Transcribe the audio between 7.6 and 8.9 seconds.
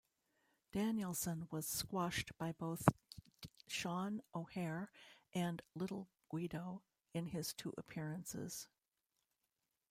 appearances.